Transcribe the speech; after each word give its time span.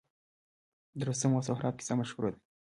د 0.97 0.99
رستم 1.07 1.31
او 1.35 1.45
سهراب 1.47 1.73
کیسه 1.79 1.93
مشهوره 1.99 2.29
ده 2.33 2.37